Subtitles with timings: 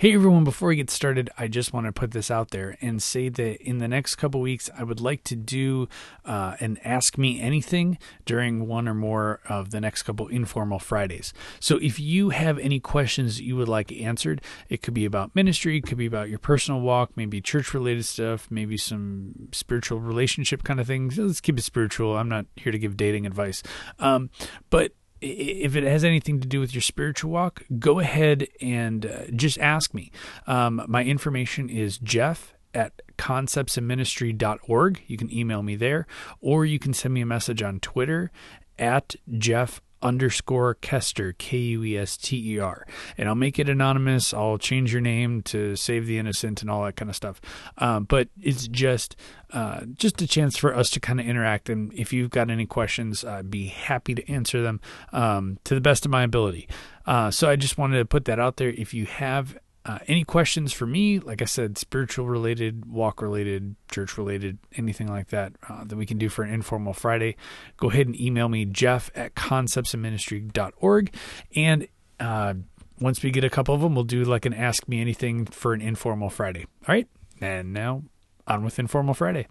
[0.00, 3.02] Hey everyone, before we get started, I just want to put this out there and
[3.02, 5.90] say that in the next couple weeks, I would like to do
[6.24, 11.34] uh, an Ask Me Anything during one or more of the next couple informal Fridays.
[11.60, 14.40] So if you have any questions you would like answered,
[14.70, 18.06] it could be about ministry, it could be about your personal walk, maybe church related
[18.06, 21.18] stuff, maybe some spiritual relationship kind of things.
[21.18, 22.16] Let's keep it spiritual.
[22.16, 23.62] I'm not here to give dating advice.
[23.98, 24.30] Um,
[24.70, 29.22] but if it has anything to do with your spiritual walk, go ahead and uh,
[29.34, 30.10] just ask me.
[30.46, 35.02] Um, my information is Jeff at conceptsandministry.org.
[35.06, 36.06] You can email me there,
[36.40, 38.30] or you can send me a message on Twitter
[38.78, 42.86] at Jeff underscore Kuester, K U E S T E R.
[43.18, 44.32] And I'll make it anonymous.
[44.32, 47.40] I'll change your name to save the innocent and all that kind of stuff.
[47.78, 49.16] Um, but it's just
[49.52, 51.68] uh, just a chance for us to kind of interact.
[51.68, 54.80] And if you've got any questions, I'd be happy to answer them
[55.12, 56.68] um, to the best of my ability.
[57.06, 58.70] Uh, so I just wanted to put that out there.
[58.70, 63.76] If you have uh, any questions for me, like I said, spiritual related, walk related,
[63.90, 67.36] church related, anything like that, uh, that we can do for an informal Friday,
[67.78, 71.14] go ahead and email me, jeff at conceptsandministry.org.
[71.56, 72.54] And uh,
[73.00, 75.72] once we get a couple of them, we'll do like an Ask Me Anything for
[75.72, 76.66] an informal Friday.
[76.86, 77.08] All right.
[77.40, 78.02] And now
[78.46, 79.46] on with Informal Friday.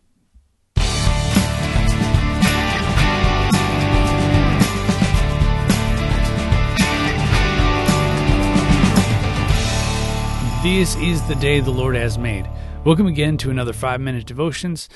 [10.61, 12.45] This is the day the Lord has made.
[12.83, 14.89] Welcome again to another five minute devotions.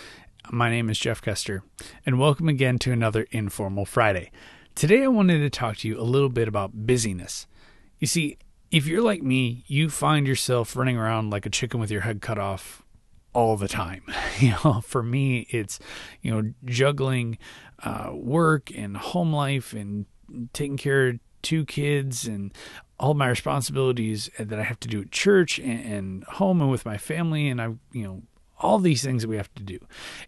[0.51, 1.61] My name is Jeff Kuester,
[2.05, 4.29] and welcome again to another Informal Friday.
[4.75, 7.47] Today, I wanted to talk to you a little bit about busyness.
[7.97, 8.37] You see,
[8.71, 12.21] if you're like me, you find yourself running around like a chicken with your head
[12.21, 12.83] cut off
[13.31, 14.03] all the time.
[14.39, 15.79] You know, for me, it's,
[16.21, 17.37] you know, juggling
[17.83, 20.07] uh, work and home life and
[20.51, 22.51] taking care of two kids and
[22.99, 26.85] all my responsibilities that I have to do at church and, and home and with
[26.85, 27.49] my family.
[27.49, 28.21] And I, you know,
[28.63, 29.77] all these things that we have to do.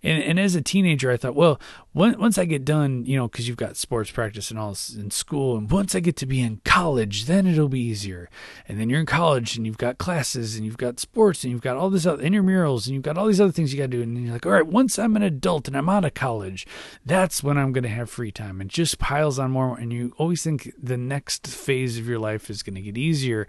[0.04, 1.60] And, and as a teenager, I thought, well,
[1.94, 5.10] once I get done, you know, because you've got sports practice and all this in
[5.12, 8.30] school, and once I get to be in college, then it'll be easier.
[8.68, 11.62] And then you're in college and you've got classes and you've got sports and you've
[11.62, 13.98] got all this other intramurals and you've got all these other things you got to
[13.98, 14.02] do.
[14.02, 16.68] And you're like, all right, once I'm an adult and I'm out of college,
[17.06, 18.60] that's when I'm going to have free time.
[18.60, 19.78] And just piles on more.
[19.78, 23.48] And you always think the next phase of your life is going to get easier.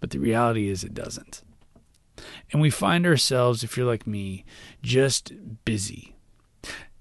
[0.00, 1.42] But the reality is it doesn't.
[2.52, 4.44] And we find ourselves, if you're like me,
[4.82, 5.32] just
[5.64, 6.16] busy.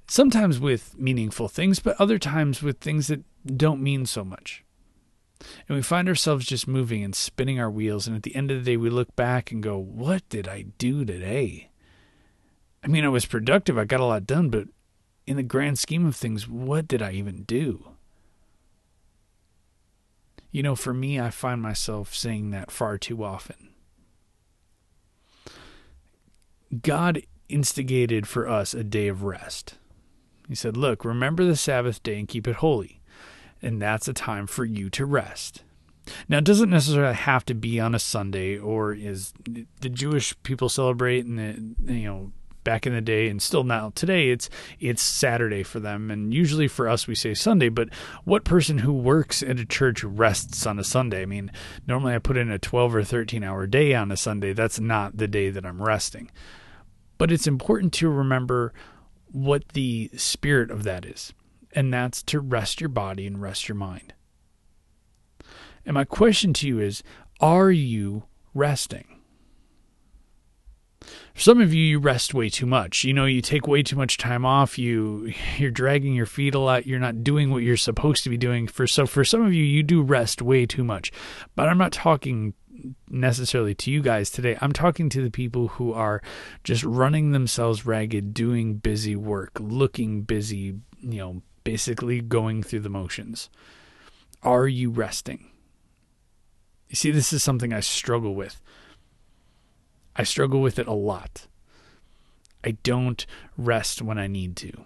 [0.07, 4.63] Sometimes with meaningful things, but other times with things that don't mean so much.
[5.67, 8.07] And we find ourselves just moving and spinning our wheels.
[8.07, 10.65] And at the end of the day, we look back and go, What did I
[10.77, 11.69] do today?
[12.83, 14.67] I mean, I was productive, I got a lot done, but
[15.25, 17.89] in the grand scheme of things, what did I even do?
[20.51, 23.73] You know, for me, I find myself saying that far too often.
[26.81, 29.77] God instigated for us a day of rest.
[30.47, 33.01] He said, Look, remember the Sabbath day and keep it holy.
[33.61, 35.63] And that's a time for you to rest.
[36.29, 39.33] Now, it doesn't necessarily have to be on a Sunday, or is
[39.81, 42.31] the Jewish people celebrate and you know
[42.67, 43.93] back in the day and still now.
[43.95, 46.11] Today it's it's Saturday for them.
[46.11, 47.87] And usually for us we say Sunday but
[48.25, 51.21] what person who works at a church rests on a Sunday?
[51.21, 51.49] I mean
[51.87, 54.51] normally I put in a 12 or 13 hour day on a Sunday.
[54.51, 56.29] That's not the day that I'm resting.
[57.17, 58.73] But it's important to remember
[59.31, 61.33] what the spirit of that is
[61.71, 64.13] and that's to rest your body and rest your mind.
[65.85, 67.01] And my question to you is
[67.39, 68.23] are you
[68.53, 69.16] resting
[71.33, 73.03] for some of you, you rest way too much.
[73.03, 74.77] You know, you take way too much time off.
[74.77, 76.87] You you're dragging your feet a lot.
[76.87, 78.67] You're not doing what you're supposed to be doing.
[78.67, 81.11] For so for some of you, you do rest way too much.
[81.55, 82.53] But I'm not talking
[83.09, 84.57] necessarily to you guys today.
[84.61, 86.21] I'm talking to the people who are
[86.63, 92.89] just running themselves ragged, doing busy work, looking busy, you know, basically going through the
[92.89, 93.49] motions.
[94.43, 95.51] Are you resting?
[96.89, 98.61] You see, this is something I struggle with.
[100.17, 101.47] I struggle with it a lot.
[102.63, 103.25] I don't
[103.57, 104.85] rest when I need to.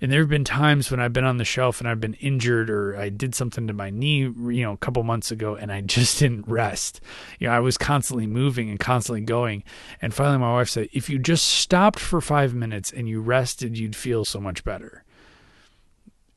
[0.00, 2.68] And there have been times when I've been on the shelf and I've been injured
[2.68, 5.80] or I did something to my knee, you know, a couple months ago and I
[5.96, 7.00] just didn't rest.
[7.38, 9.64] You know, I was constantly moving and constantly going.
[10.02, 13.78] And finally my wife said, if you just stopped for five minutes and you rested,
[13.78, 15.04] you'd feel so much better.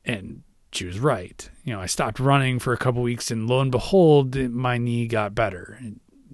[0.04, 0.42] And
[0.72, 1.48] she was right.
[1.64, 5.06] You know, I stopped running for a couple weeks and lo and behold, my knee
[5.06, 5.78] got better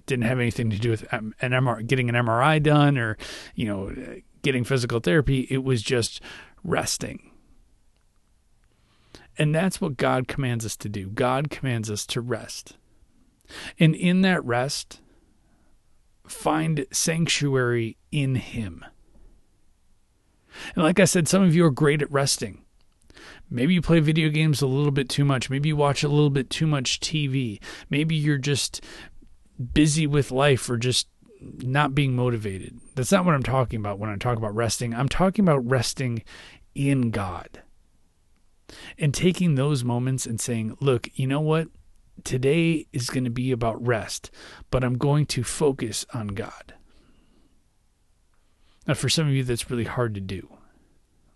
[0.07, 3.17] didn't have anything to do with um, an MRI, getting an MRI done or,
[3.55, 3.95] you know,
[4.43, 5.47] getting physical therapy.
[5.51, 6.21] It was just
[6.65, 7.31] resting.
[9.39, 11.09] And that's what God commands us to do.
[11.09, 12.77] God commands us to rest.
[13.79, 15.01] And in that rest,
[16.27, 18.85] find sanctuary in Him.
[20.75, 22.65] And like I said, some of you are great at resting.
[23.51, 25.51] Maybe you play video games a little bit too much.
[25.51, 27.61] Maybe you watch a little bit too much TV.
[27.89, 28.83] Maybe you're just
[29.61, 31.09] busy with life or just
[31.41, 32.79] not being motivated.
[32.95, 34.95] That's not what I'm talking about when I talk about resting.
[34.95, 36.23] I'm talking about resting
[36.75, 37.63] in God
[38.99, 41.69] and taking those moments and saying, look, you know what?
[42.25, 44.31] Today is going to be about rest,
[44.71, 46.75] but I'm going to focus on God.
[48.87, 50.49] Now, for some of you, that's really hard to do.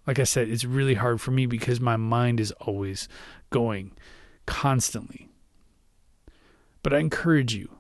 [0.07, 3.09] Like I said, it's really hard for me because my mind is always
[3.51, 3.93] going
[4.47, 5.31] constantly.
[6.83, 7.71] But I encourage you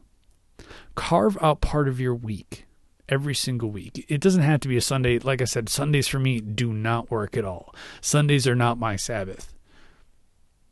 [0.95, 2.67] carve out part of your week
[3.09, 4.05] every single week.
[4.09, 5.19] It doesn't have to be a Sunday.
[5.19, 7.75] Like I said, Sundays for me do not work at all.
[8.01, 9.55] Sundays are not my Sabbath.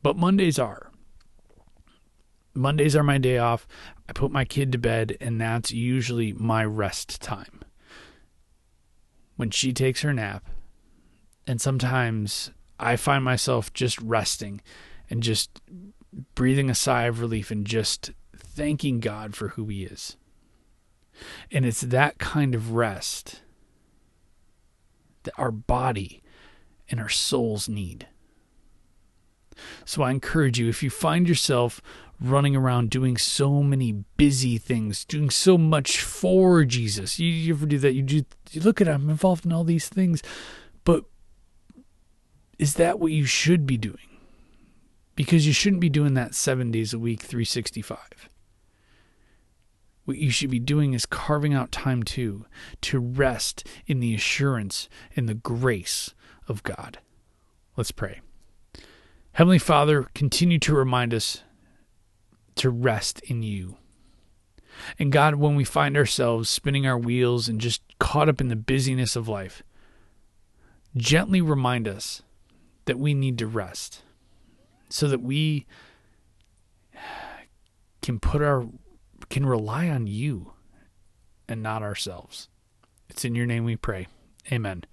[0.03, 0.91] But Mondays are.
[2.55, 3.67] Mondays are my day off.
[4.09, 7.61] I put my kid to bed, and that's usually my rest time.
[9.37, 10.45] When she takes her nap,
[11.47, 14.61] and sometimes I find myself just resting
[15.09, 15.61] and just
[16.35, 18.11] breathing a sigh of relief and just
[18.55, 20.17] thanking God for who He is.
[21.51, 23.43] And it's that kind of rest
[25.25, 26.23] that our body
[26.91, 28.09] and our souls need.
[29.85, 31.81] So I encourage you if you find yourself
[32.21, 37.67] running around doing so many busy things, doing so much for Jesus, you, you ever
[37.67, 37.95] do that?
[37.95, 40.23] You do you look at I'm involved in all these things,
[40.85, 41.05] but
[42.59, 43.99] is that what you should be doing?
[45.15, 48.29] Because you shouldn't be doing that seven days a week, 365.
[50.05, 52.47] What you should be doing is carving out time too
[52.83, 56.15] to rest in the assurance and the grace
[56.49, 56.99] of God.
[57.77, 58.21] Let's pray.
[59.33, 61.43] Heavenly Father, continue to remind us
[62.57, 63.77] to rest in you.
[64.99, 68.57] And God, when we find ourselves spinning our wheels and just caught up in the
[68.57, 69.63] busyness of life,
[70.97, 72.23] gently remind us
[72.87, 74.03] that we need to rest
[74.89, 75.67] so that we
[78.03, 78.67] can put our
[79.29, 80.53] can rely on you
[81.49, 82.49] and not ourselves.
[83.09, 84.09] It's in your name we pray.
[84.51, 84.85] Amen.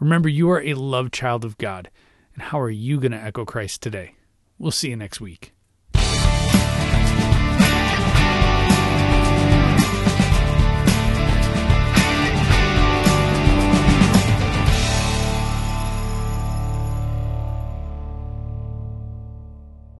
[0.00, 1.90] Remember you are a loved child of God.
[2.34, 4.14] And how are you going to echo Christ today?
[4.58, 5.52] We'll see you next week.